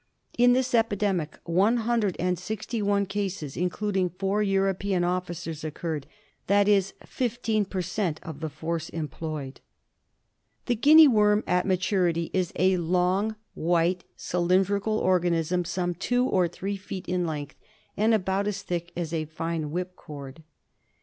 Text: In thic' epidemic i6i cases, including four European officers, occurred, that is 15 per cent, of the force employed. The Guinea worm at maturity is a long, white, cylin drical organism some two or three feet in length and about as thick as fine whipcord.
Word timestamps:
In 0.35 0.55
thic' 0.55 0.73
epidemic 0.73 1.37
i6i 1.47 3.07
cases, 3.07 3.55
including 3.55 4.09
four 4.09 4.41
European 4.41 5.03
officers, 5.03 5.63
occurred, 5.63 6.07
that 6.47 6.67
is 6.67 6.95
15 7.05 7.65
per 7.65 7.83
cent, 7.83 8.19
of 8.23 8.39
the 8.39 8.49
force 8.49 8.89
employed. 8.89 9.61
The 10.65 10.73
Guinea 10.75 11.07
worm 11.07 11.43
at 11.45 11.67
maturity 11.67 12.31
is 12.33 12.51
a 12.55 12.77
long, 12.77 13.35
white, 13.53 14.03
cylin 14.17 14.65
drical 14.65 14.99
organism 14.99 15.63
some 15.65 15.93
two 15.93 16.25
or 16.25 16.47
three 16.47 16.77
feet 16.77 17.07
in 17.07 17.27
length 17.27 17.53
and 17.95 18.15
about 18.15 18.47
as 18.47 18.63
thick 18.63 18.91
as 18.97 19.13
fine 19.29 19.69
whipcord. 19.69 20.41